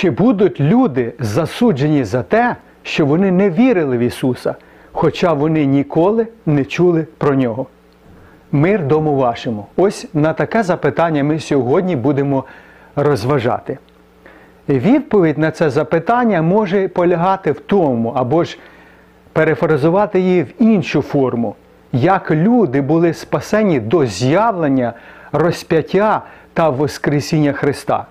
[0.00, 4.54] Чи будуть люди засуджені за те, що вони не вірили в Ісуса,
[4.92, 7.66] хоча вони ніколи не чули про Нього?
[8.52, 9.66] Мир дому вашому.
[9.76, 12.44] Ось на таке запитання ми сьогодні будемо
[12.96, 13.78] розважати.
[14.68, 18.58] Відповідь на це запитання може полягати в тому, або ж
[19.32, 21.54] перефразувати її в іншу форму,
[21.92, 24.92] як люди були спасені до з'явлення,
[25.32, 26.22] розп'яття
[26.54, 28.06] та Воскресіння Христа.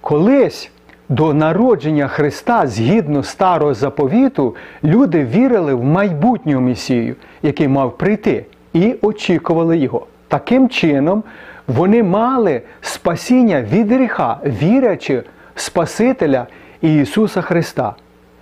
[0.00, 0.71] Колись
[1.12, 8.94] до народження Христа, згідно старого заповіту, люди вірили в майбутнього Месію, який мав прийти, і
[9.02, 10.06] очікували його.
[10.28, 11.22] Таким чином,
[11.66, 15.22] вони мали спасіння від гріха, вірячи
[15.54, 16.46] в Спасителя
[16.80, 17.94] Ісуса Христа,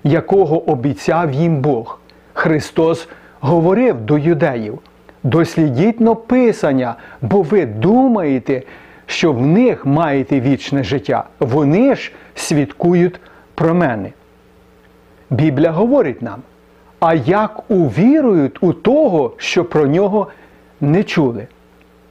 [0.05, 1.99] якого обіцяв їм Бог.
[2.33, 3.09] Христос
[3.41, 4.79] говорив до юдеїв:
[5.23, 8.63] дослідіть но Писання, бо ви думаєте,
[9.11, 11.25] що в них маєте вічне життя.
[11.41, 13.21] Вони ж свідкують
[13.55, 14.11] про мене.
[15.31, 16.43] Біблія говорить нам,
[17.01, 20.27] а як увірують у того, що про нього
[20.81, 21.47] не чули.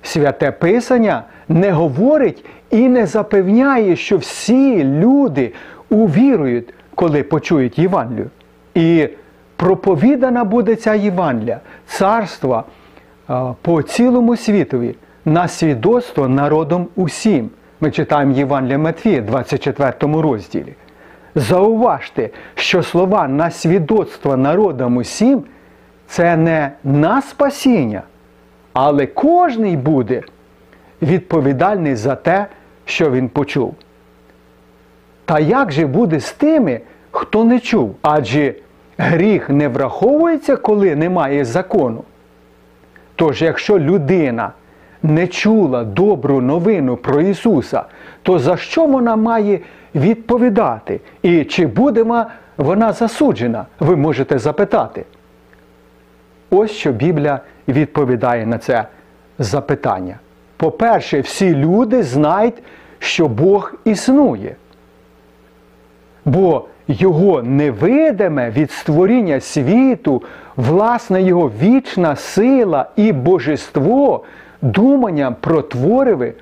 [0.04, 5.54] Святе Писання не говорить і не запевняє, що всі люди
[5.90, 8.30] увірують, коли почують Євангелію.
[8.76, 9.10] І
[9.56, 12.64] проповідана буде ця Євангелія, царства
[13.62, 14.96] по цілому світові
[15.30, 17.50] на свідоцтво народом усім.
[17.82, 20.74] Ми читаємо Євангелія Матвія, 24 розділі.
[21.36, 25.44] Зауважте, що слова на свідоцтво народам усім
[26.08, 28.02] це не на спасіння,
[28.74, 30.22] але кожний буде
[31.02, 32.46] відповідальний за те,
[32.86, 33.76] що він почув.
[35.26, 37.96] Та як же буде з тими, хто не чув?
[38.02, 38.54] Адже
[38.98, 42.04] гріх не враховується, коли немає закону.
[43.16, 44.52] Тож, якщо людина
[45.04, 47.84] не чула добру новину про Ісуса,
[48.24, 49.60] то за що вона має
[49.96, 51.00] відповідати?
[51.22, 52.26] І чи буде
[52.58, 53.66] вона засуджена?
[53.80, 55.06] Ви можете запитати.
[56.50, 58.86] Ось що Біблія відповідає на це
[59.40, 60.20] запитання.
[60.58, 62.64] По-перше, всі люди знають,
[63.00, 64.56] що Бог існує.
[66.26, 70.24] Бо Його невидиме від створіння світу,
[70.56, 74.24] власне Його вічна сила і божество
[74.62, 76.34] думанням про твориви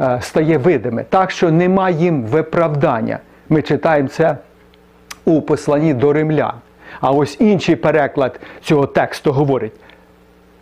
[0.00, 3.18] е, стає видиме, так що нема їм виправдання.
[3.48, 4.36] Ми читаємо це
[5.24, 6.54] у посланні до римлян.
[7.00, 9.72] А ось інший переклад цього тексту говорить: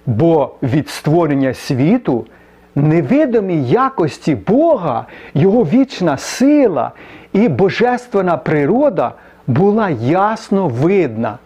[0.07, 2.27] бо від створення світу
[2.79, 6.93] невидимі якості Бога, Його вічна сила
[7.33, 9.13] і божественна природа
[9.47, 11.39] була ясно видна,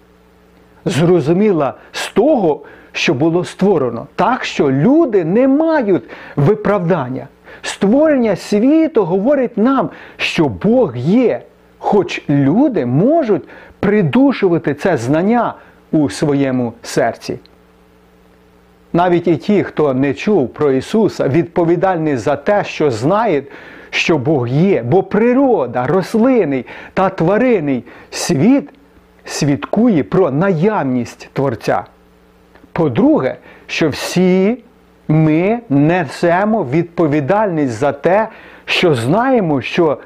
[0.85, 2.61] зрозуміла з того,
[2.93, 4.07] що було створено.
[4.17, 6.03] Так що люди не мають
[6.37, 7.29] виправдання.
[7.63, 11.43] Створення світу говорить нам, що Бог є,
[11.79, 13.43] хоч люди можуть
[13.81, 15.55] придушувати це знання
[15.93, 17.39] у своєму серці.
[18.93, 23.45] Навіть і ті, хто не чув про Ісуса, відповідальні за те, що знають,
[23.91, 28.71] що Бог є, бо природа, рослинний та тваринний світ
[29.25, 31.85] свідкує про наявність Творця.
[32.73, 33.37] По-друге,
[33.67, 34.59] що всі
[35.09, 38.29] ми несемо відповідальність за те,
[38.65, 39.99] що знаємо, що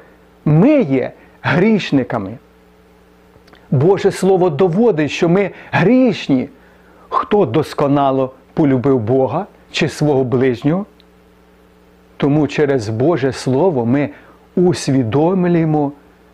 [0.45, 1.11] ми є
[1.41, 2.37] грішниками.
[3.71, 6.49] Боже Слово доводить, що ми грішні.
[7.09, 10.85] Хто досконало полюбив Бога чи свого ближнього?
[12.17, 14.09] Тому через Боже Слово ми
[14.55, 15.91] усвідомлюємо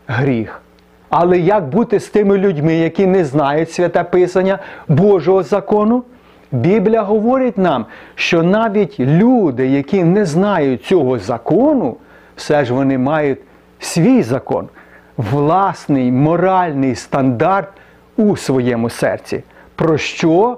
[0.08, 0.62] гріх.
[1.10, 6.04] Але як бути з тими людьми, які не знають святе Писання Божого закону?
[6.52, 7.86] Біблія говорить нам,
[8.16, 11.98] що навіть люди, які не знають цього закону,
[12.36, 13.40] все ж вони мають
[13.80, 14.70] свій закон,
[15.18, 17.70] власний моральний стандарт
[18.18, 19.44] у своєму серці.
[19.76, 20.58] Про що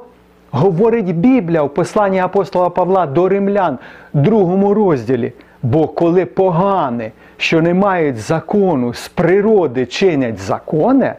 [0.56, 3.78] говорить Біблія в посланні апостола Павла до римлян,
[4.14, 5.34] другому розділі?
[5.64, 11.14] Бо коли погане, що не мають закону, з природи чинять закони,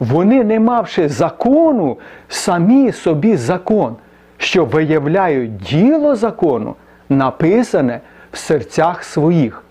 [0.00, 1.98] вони, не мавши закону,
[2.28, 3.96] самі собі закон
[4.40, 6.74] що виявляють діло закону,
[7.08, 8.00] написане
[8.32, 9.64] в серцях своїх,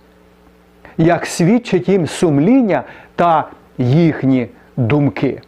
[0.98, 2.84] як свідчить їм сумління
[3.16, 5.42] та їхні думки,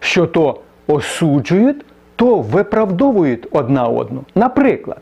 [0.00, 1.84] що то осуджують,
[2.16, 4.24] то виправдовують одна одну.
[4.34, 5.00] Наприклад,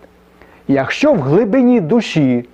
[0.68, 2.44] якщо в глибині душі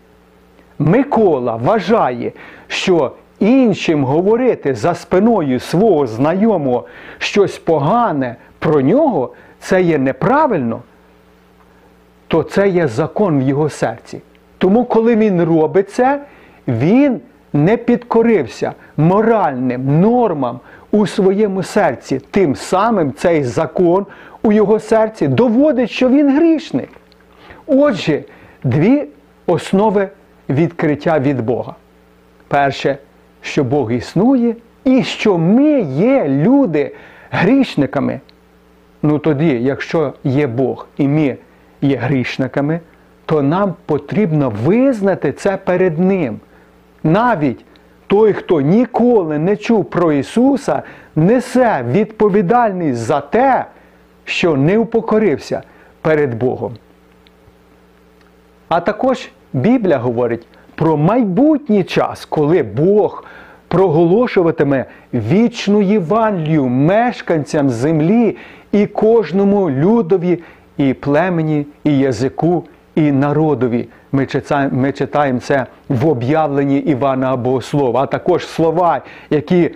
[0.78, 2.32] Микола вважає,
[2.68, 6.86] що іншим говорити за спиною свого знайомого
[7.18, 10.82] щось погане про нього, це є неправильно,
[12.28, 14.20] то це є закон в його серці.
[14.58, 16.20] Тому, коли він робить це,
[16.68, 17.20] він
[17.52, 20.60] не підкорився моральним нормам
[20.90, 24.06] у своєму серці, тим самим цей закон
[24.42, 26.88] у його серці доводить, що він грішник.
[27.66, 28.24] Отже,
[28.64, 29.04] дві
[29.46, 30.08] основи
[30.48, 31.74] відкриття від Бога.
[32.48, 32.98] Перше,
[33.42, 34.54] що Бог існує,
[34.84, 36.94] і що ми є люди
[37.30, 38.20] грішниками.
[39.02, 41.36] Ну тоді, якщо є Бог і ми
[41.82, 42.80] є грішниками,
[43.26, 46.40] то нам потрібно визнати це перед Ним.
[47.04, 47.64] Навіть
[48.06, 50.82] той, хто ніколи не чув про Ісуса,
[51.16, 53.64] несе відповідальність за те,
[54.24, 55.62] що не упокорився
[56.00, 56.72] перед Богом.
[58.68, 63.24] А також Біблія говорить про майбутній час, коли Бог
[63.68, 68.36] проголошуватиме вічну Євангелію мешканцям землі
[68.72, 70.42] і кожному людові,
[70.76, 72.64] і племені, і язику,
[72.94, 73.88] і народові.
[74.12, 79.70] Ми читаємо, ми читаємо це в об'явленні Івана Богослова, а також слова, які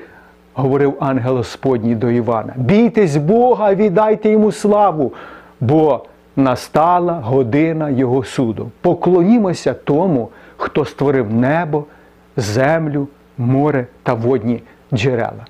[0.55, 2.53] говорив ангел Господній до Івана.
[2.57, 5.13] Бійтесь Бога, віддайте йому славу,
[5.61, 6.05] бо
[6.37, 8.71] настала година Його суду.
[8.81, 11.85] Поклонімося тому, хто створив небо,
[12.37, 13.09] землю,
[13.39, 14.63] море та водні
[14.95, 15.47] джерела.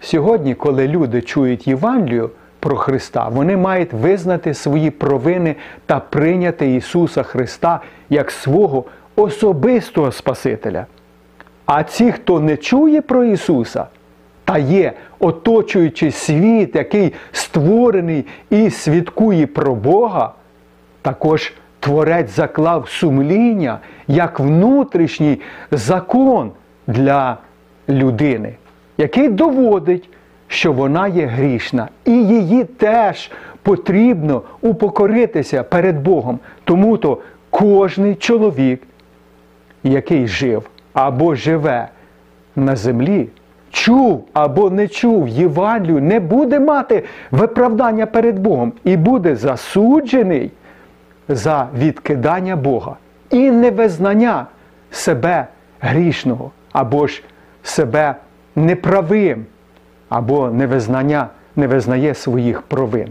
[0.00, 2.30] Сьогодні, коли люди чують Євангелію
[2.64, 5.56] про Христа, вони мають визнати свої провини
[5.86, 7.80] та прийняти Ісуса Христа
[8.10, 8.84] як свого
[9.16, 10.86] особистого Спасителя.
[11.66, 13.86] А ті, хто не чує про Ісуса,
[14.44, 20.32] та є оточуючий світ, який створений і свідкує про Бога,
[21.02, 23.78] також Творець заклав сумління
[24.08, 25.40] як внутрішній
[25.70, 26.50] закон
[26.86, 27.36] для
[27.88, 28.54] людини,
[28.98, 30.08] який доводить,
[30.48, 33.30] що вона є грішна, і її теж
[33.62, 36.38] потрібно упокоритися перед Богом.
[36.64, 37.18] Тому то
[37.50, 38.82] кожний чоловік,
[39.84, 41.88] який жив або живе
[42.56, 43.28] на землі,
[43.70, 50.50] чув або не чув Євангелію, не буде мати виправдання перед Богом і буде засуджений
[51.28, 52.96] за відкидання Бога
[53.30, 54.46] і невизнання
[54.90, 55.46] себе
[55.80, 57.22] грішного, або ж
[57.62, 58.14] себе
[58.56, 59.46] неправим,
[60.08, 63.08] або невизнання, не визнає своїх провин.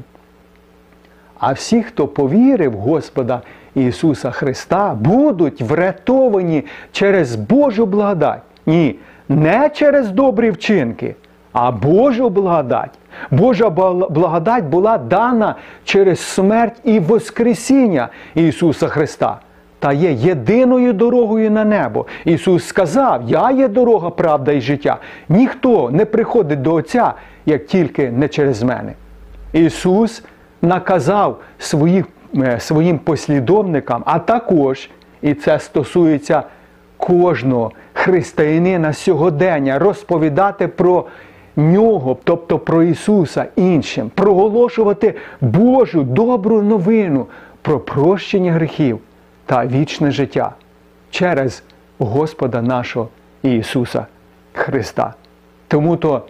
[1.39, 3.41] А всі, хто повірив в Господа
[3.75, 8.41] Ісуса Христа, будуть врятовані через Божу благодать.
[8.65, 8.95] Ні,
[9.29, 11.15] не через добрі вчинки,
[11.53, 12.91] а Божу благодать.
[13.31, 19.39] Божа благодать була дана через смерть і Воскресіння Ісуса Христа.
[19.83, 22.05] Та є єдиною дорогою на небо.
[22.25, 24.97] Ісус сказав: Я є дорога, правда і життя.
[25.29, 27.13] Ніхто не приходить до Отця,
[27.45, 28.93] як тільки не через мене.
[29.53, 30.23] Ісус
[30.61, 32.05] наказав своїх,
[32.37, 34.89] е, своїм послідовникам, а також,
[35.21, 36.43] і це стосується
[36.97, 41.05] кожного християнина сьогодення, розповідати про
[41.55, 47.25] нього, тобто про Ісуса іншим, проголошувати Божу добру новину
[47.61, 48.99] про прощення гріхів
[49.53, 50.51] та вічне життя
[51.09, 51.63] через
[51.99, 53.09] Господа нашого
[53.43, 54.05] Ісуса
[54.53, 55.13] Христа.
[55.67, 56.21] Тому то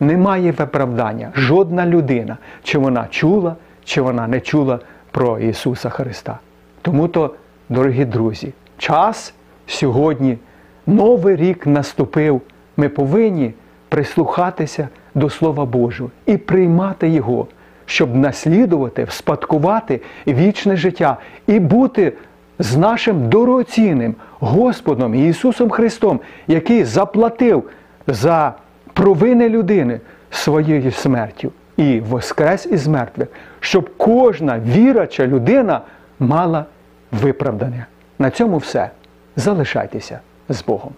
[0.00, 4.78] немає виправдання жодна людина, чи вона чула, чи вона не чула
[5.10, 6.38] про Ісуса Христа.
[6.82, 7.34] Тому то,
[7.68, 9.34] дорогі друзі, час
[9.66, 10.38] сьогодні,
[10.86, 12.40] новий рік наступив.
[12.76, 13.52] Ми повинні
[13.88, 17.46] прислухатися до Слова Божого і приймати Його,
[17.86, 21.16] щоб наслідувати, вспадкувати вічне життя
[21.46, 22.12] і бути
[22.58, 27.70] з нашим дорогоцінним Господом Ісусом Христом, який заплатив
[28.06, 28.54] за
[28.92, 30.00] провини людини
[30.30, 33.28] своєю смертю і воскрес із мертвих,
[33.60, 35.80] щоб кожна вірача людина
[36.18, 36.64] мала
[37.12, 37.86] виправдання.
[38.18, 38.90] На цьому все.
[39.36, 40.92] Залишайтеся з Богом.